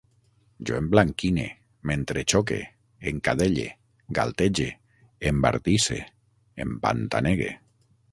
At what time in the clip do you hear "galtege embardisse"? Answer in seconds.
4.19-5.99